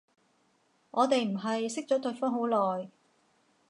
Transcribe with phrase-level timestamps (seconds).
[0.89, 2.89] 我哋唔係識咗對方好耐